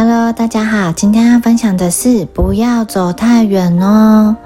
[0.00, 4.36] Hello，大家好，今天要分享的是不要走太远哦。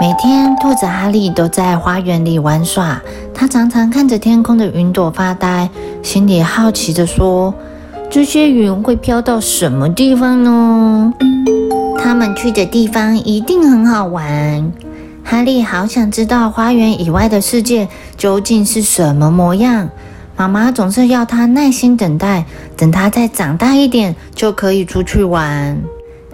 [0.00, 2.98] 每天，兔子哈利都在花园里玩耍，
[3.34, 5.68] 他常常看着天空的云朵发呆，
[6.02, 7.52] 心里好奇地说
[8.08, 11.12] ：“这些云会飘到什么地方呢？
[12.02, 14.72] 他们去的地方一定很好玩。”
[15.22, 17.86] 哈利好想知道花园以外的世界
[18.16, 19.90] 究竟是什么模样。
[20.40, 25.78] 妈妈总是要他耐心等待，等他再长大一点就可以出去玩。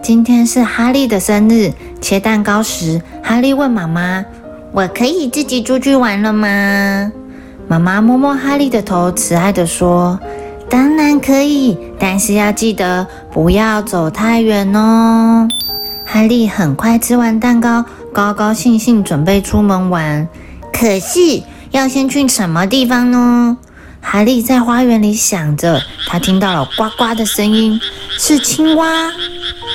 [0.01, 4.25] 今天是哈利的生日，切蛋糕时，哈利问妈妈
[4.71, 7.11] ：“我可以自己出去玩了吗？”
[7.67, 10.17] 妈妈摸摸哈利的头，慈爱地说
[10.71, 15.49] ：“当然可以，但是要记得不要走太远哦。”
[16.07, 20.29] 哈利很快吃完蛋糕，高高兴兴准备出门玩。
[20.73, 21.43] 可是
[21.73, 23.59] 要先去什么地方呢？
[24.09, 27.79] 哈利在花园里想着，他听到了呱呱的声音，
[28.17, 29.11] 是青蛙。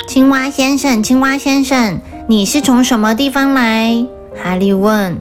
[0.08, 4.06] 青蛙先生，青蛙先生，你是从什么地方来？
[4.42, 5.20] 哈利问。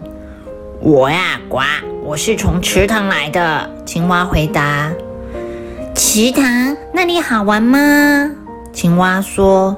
[0.80, 1.60] 我呀，呱，
[2.06, 3.70] 我是从池塘来的。
[3.86, 4.90] 青蛙回答。
[5.94, 8.32] 池塘那里好玩吗？
[8.72, 9.76] 青蛙说。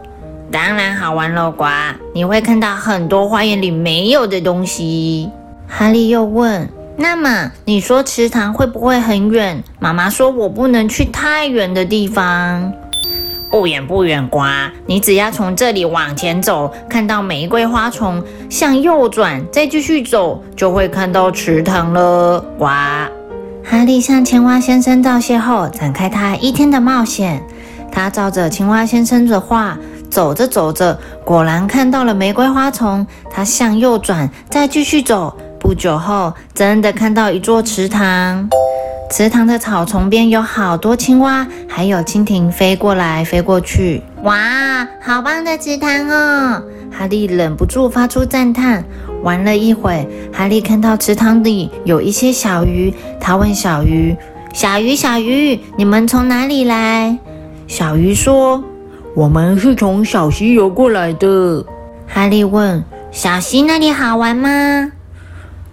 [0.52, 1.66] 当然好玩了，呱，
[2.14, 5.32] 你会看到很多花园里没有的东西。
[5.68, 6.70] 哈利又问。
[6.96, 9.64] 那么你说池塘会不会很远？
[9.80, 12.72] 妈妈说我不能去太远的地方。
[13.50, 14.42] 不远不远，呱，
[14.88, 22.66] 你只要从这里往前走，看到玫瑰花丛，向右转，再继续走，就会看到池塘了，呱。
[22.66, 27.44] 哈利向青蛙先生道谢后，展开他一天的冒险。
[27.92, 29.78] 他照着青蛙先生的话，
[30.10, 33.06] 走着走着，果然看到了玫瑰花丛。
[33.30, 35.36] 他向右转，再继续走。
[35.64, 38.50] 不久后，真的看到一座池塘。
[39.10, 44.04] 池塘的草丛边有好多青蛙，还有蜻蜓飞过来飞过去。
[44.24, 46.62] 哇，好棒的池塘哦！
[46.92, 48.84] 哈利忍不住发出赞叹。
[49.24, 52.94] 玩了一会，哈利看到池塘里有一些小鱼。
[53.22, 54.14] 他问小鱼
[54.54, 57.18] ：“小鱼，小鱼，你们从哪里来？”
[57.68, 58.62] 小鱼说
[59.16, 61.66] ：“我们是从小溪游过来的。”
[62.06, 64.92] 哈利问：“小溪那里好玩吗？”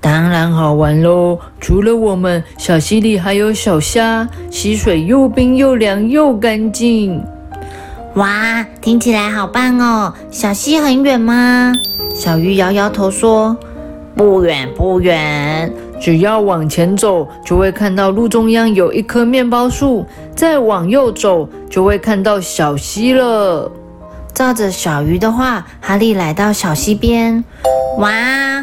[0.00, 1.38] 当然好玩喽！
[1.60, 7.22] 除了我们，小溪里还有小虾，溪水又冰又凉又干净。
[8.14, 10.14] 哇，听起来好棒哦！
[10.30, 11.72] 小溪很远吗？
[12.14, 13.54] 小鱼摇摇头说
[14.16, 23.70] ：“不远不远，只要往前走，就会看到路中央有一棵面包树；再往右走，就会看到小溪了。”
[24.32, 27.44] 照着小鱼的话，哈利来到小溪边。
[27.98, 28.10] 哇，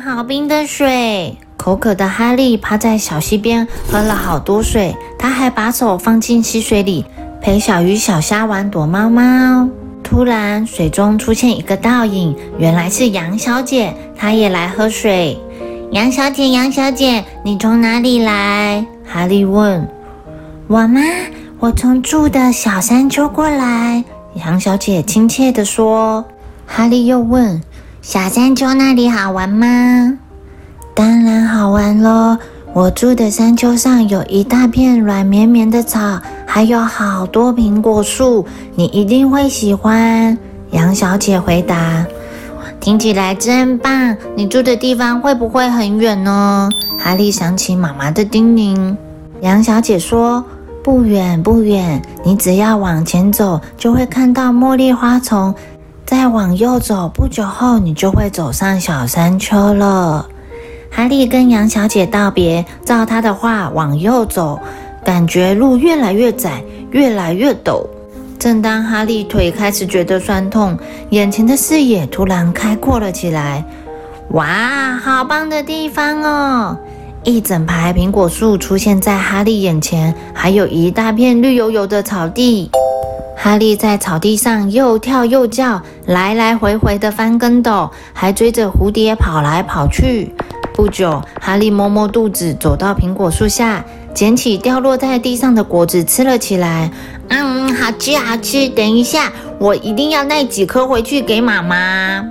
[0.08, 1.38] 好冰的水！
[1.58, 4.96] 口渴的哈利趴在小溪边喝了好多水。
[5.20, 7.06] 他还把手放进溪水里，
[7.42, 9.68] 陪小鱼小虾玩躲猫猫。
[10.02, 15.38] 突然，水中出现一个倒影，原来是杨小姐，她也来喝水。
[15.92, 18.86] 杨小姐，杨小姐，你从哪里来？
[19.06, 19.86] 哈利问。
[20.68, 21.02] 我吗？
[21.60, 24.02] 我从住的小山丘过来。
[24.36, 26.24] 杨小姐亲切地说。
[26.66, 27.62] 哈利又问。
[28.08, 30.18] 小山丘那里好玩吗？
[30.96, 32.38] 当然好玩喽！
[32.72, 38.46] 我住的山丘上有一大片软绵绵的草，还有好多苹果树，
[38.76, 40.38] 你一定会喜欢。
[40.72, 42.06] 杨小姐回答
[42.80, 44.16] ：“听起来真棒！
[44.38, 48.96] 你住的地方会不会很远呢？”哈利想起妈妈的叮咛。
[49.42, 50.42] 杨小姐说
[50.82, 55.54] ：“不远不远，你只要往前走，就会看到茉莉花丛。”
[56.08, 60.26] 再往右走，不久后你就会走上小山丘了。
[60.90, 64.58] 哈利跟杨小姐道别，照她的话往右走，
[65.04, 67.86] 感觉路越来越窄，越来越陡。
[68.40, 70.80] 正当哈利腿开始觉得酸痛，
[71.10, 73.66] 眼前的视野突然开阔了起来。
[74.30, 76.78] 哇，好棒的地方哦！
[77.26, 82.72] 一整排苹果树出现在哈利眼前，还有一大片绿油油的草地。
[83.40, 90.34] 哈利在草地上又跳又叫，来来回回的翻跟斗，还追着蝴蝶跑来跑去。
[90.74, 96.92] 不久，哈利摸摸肚子，走到苹果树下，捡起掉落在地上的果子吃了起来。
[97.30, 98.68] 嗯，好吃好吃。
[98.70, 102.26] 等一下，我一定要带几颗回去给妈妈。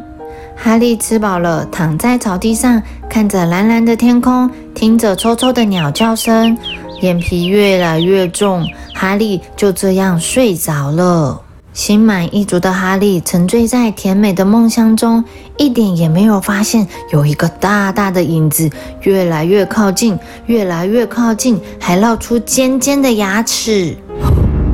[0.57, 6.57] 哈利吃饱了，躺在草地上，看着蓝蓝的天空，听着抽抽的鸟叫声，
[7.01, 8.67] 眼皮越来越重。
[8.95, 11.43] 哈利就这样睡着了。
[11.73, 15.23] 心满意足的哈利沉醉在甜美的梦乡中，
[15.59, 18.71] 一点也没有发现有一个大大的影子
[19.03, 23.95] 越来越靠近，越来越靠近，还露出尖尖的牙齿。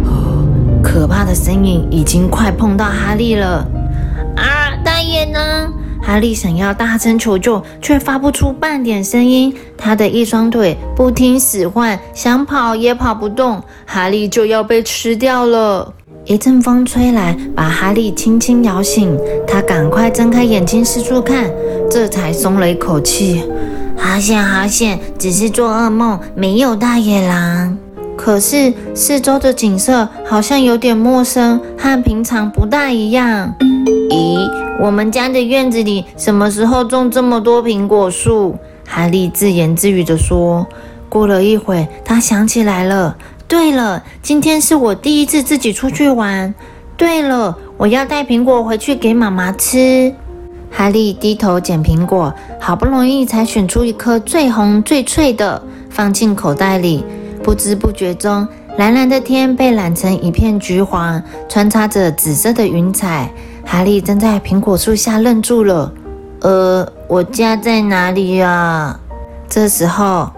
[0.80, 3.66] 可怕的身影已经快碰到哈利了。
[6.02, 9.54] 哈利想要大声求救，却发不出半点声音。
[9.78, 13.62] 他的一双腿不听使唤，想跑也跑不动。
[13.86, 15.94] 哈利就要被吃掉了。
[16.24, 19.18] 一阵风吹来，把哈利轻轻摇醒。
[19.46, 21.50] 他赶快睁开眼睛四处看，
[21.90, 23.42] 这才松了一口气。
[23.96, 27.78] 好险，好险，只是做噩梦，没有大野狼。
[28.16, 33.52] 可是四周的景色好像有点陌生，和平常不大一样。
[34.10, 34.48] 咦，
[34.80, 38.56] 我们家的院子里什么时候种这么多苹果树？
[38.86, 40.66] 哈利自言自语地说。
[41.08, 43.16] 过了一会，他想起来了。
[43.46, 46.54] 对了，今天是我第一次自己出去玩。
[46.96, 50.14] 对了，我要带苹果回去给妈妈吃。
[50.70, 57.04] 哈利低头捡苹果，好不容易才选出一颗最红最脆的，放进口袋里。
[57.42, 58.48] 不知不觉中，
[58.78, 63.30] 蓝蓝的天被染成一片橘黄，穿插着紫色的云彩。
[63.64, 65.92] 哈利站在苹果树下愣住了。
[66.40, 68.98] 呃，我家在哪里呀？
[69.48, 70.30] 这时候，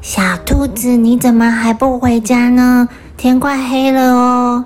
[0.00, 2.88] 小兔子，你怎么还不回家呢？
[3.16, 4.64] 天快黑了哦。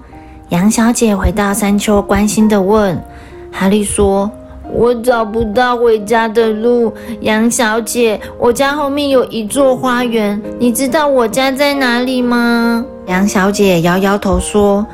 [0.51, 3.03] 杨小姐回到山丘，关心地问。
[3.51, 4.31] 哈利说。
[4.73, 8.21] 我找不到回家的路，杨小姐。
[8.39, 12.85] 我家后面有一座花园，你知道我家在哪里吗？
[13.07, 14.85] 杨小姐摇摇头说：“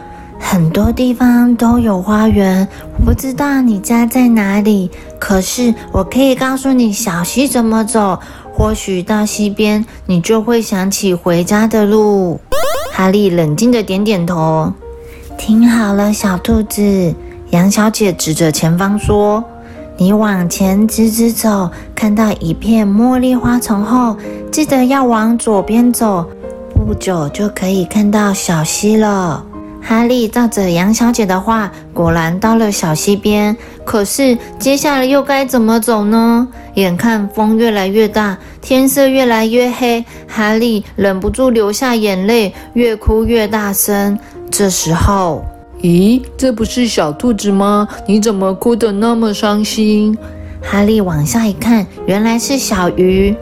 [0.41, 2.67] 很多地方都有花园，
[2.99, 4.91] 我不知道你家在哪里。
[5.19, 8.19] 可是我可以告诉你小溪怎么走，
[8.53, 12.41] 或许到溪边，你就会想起回家的路。”
[12.93, 14.73] 哈利冷静的点点头。
[15.39, 17.15] 听好了，小兔子。
[17.51, 19.45] 杨小姐指着前方说。
[19.97, 24.17] 你往前直直走，看到一片茉莉花丛后，
[24.51, 26.27] 记得要往左边走，
[26.75, 29.45] 不久就可以看到小溪了。
[29.81, 33.56] 哈利照着杨小姐的话，果然到了小溪边。
[33.85, 36.47] 可是接下来又该怎么走呢？
[36.75, 44.19] 眼看风越来越大，天色越来越黑，哈利忍不住流下眼泪，越哭越大声。
[44.50, 45.44] 这时候。
[45.82, 47.88] 咦，这不是小兔子吗？
[48.06, 50.15] 你怎么哭得那么伤心？
[50.61, 53.35] 哈利往下一看，原来是小鱼。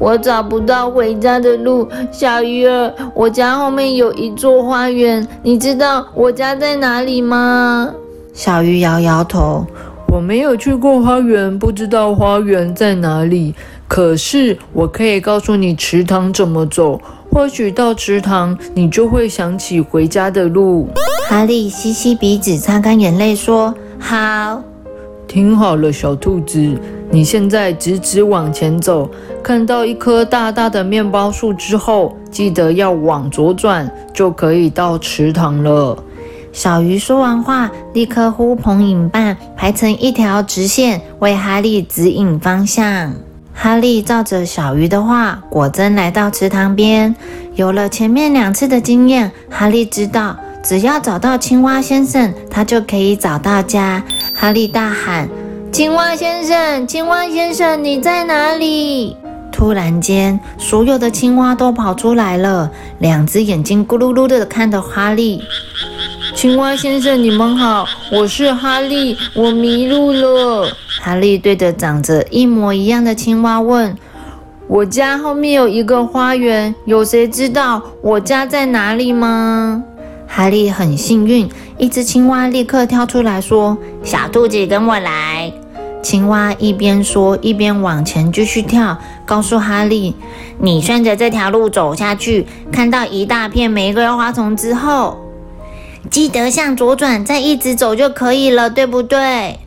[0.00, 7.92] 我找不到回家的路，小鱼儿，我家后面有一座花园，你知道我家在哪里吗？
[8.32, 9.66] 小鱼摇摇头，
[10.12, 13.54] 我没有去过花园，不知道花园在哪里。
[13.88, 17.00] 可是我可以告诉你池塘怎么走。
[17.30, 20.88] 或许到池塘，你就会想起回家的路。
[21.28, 24.62] 哈利吸吸鼻子，擦干眼泪，说：“好，
[25.26, 26.74] 听好了，小兔子，
[27.10, 29.10] 你现在直直往前走，
[29.42, 35.96] 看到一棵大大的面包树之后，记得要往左转，就可以到池塘了。”
[36.52, 43.12] 小鱼说完话，立刻呼朋引伴，排成一条直线，为哈利指引方向。
[43.54, 47.14] 哈利照着小鱼的话，果真来到池塘边。
[47.54, 54.02] 有了前面两次的经验，哈利知道，只要找到青蛙先生，他就可以找到家。
[54.34, 55.28] 哈利大喊
[55.70, 59.16] ：“青蛙先生，青蛙先生，你在哪里？”
[59.52, 62.70] 突然间，所有的青蛙都跑出来了，
[63.00, 65.42] 两只眼睛咕噜噜的看着哈利。
[66.34, 70.68] 青蛙先生，你们好，我是哈利，我迷路了。
[71.00, 73.96] 哈利对着长着一模一样的青蛙问
[74.68, 79.82] ：“我家后面有一个花园，有谁知道我家在哪里吗？”
[80.26, 81.48] 哈利很幸运，
[81.78, 85.52] 一只青蛙立刻跳出来说：“小兔子，跟我来。”
[86.02, 90.14] 青蛙一边说，一边往前继续跳，告诉哈利
[90.58, 95.18] ：“你顺着这条路走下去，看到一大片玫瑰花丛之后。”
[96.08, 99.58] 记得向左转，再一直走就可以了，对不对？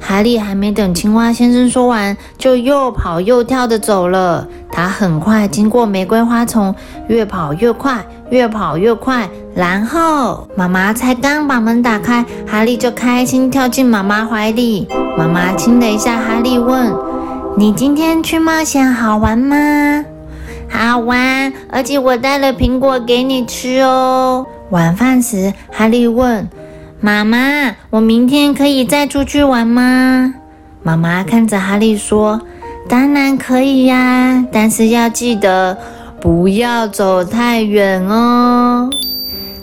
[0.00, 4.46] 哈利还没等青蛙先生说完，就又跑又跳的走了。
[4.70, 6.74] 他很快经过玫瑰花丛，
[7.08, 9.30] 越跑越快，越跑越快。
[9.54, 14.88] 然后妈妈才刚把门打开，哈利就开心跳进妈妈怀里。
[15.18, 16.90] 妈妈亲了一下哈利，问
[17.56, 20.04] ：“你今天去冒险好玩吗
[20.70, 26.48] ？”“好玩，而且我带了苹果给你吃哦。”晚饭时，哈利问
[27.00, 27.38] 妈妈
[27.90, 30.34] ：“我明天可以再出去玩吗？”
[30.82, 32.40] 妈妈看着哈利说
[32.88, 35.76] ：“当然可以呀，但是要记得
[36.22, 38.88] 不要走太远哦。”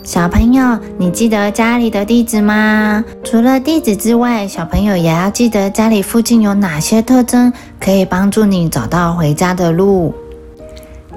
[0.02, 3.04] 小朋友，你记得家里的地址吗？
[3.22, 10.12] 除了地址之外，小朋友也要记得家里附近有哪些特征可以帮助你找到回家的路。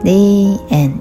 [0.03, 0.11] The
[0.69, 0.91] end.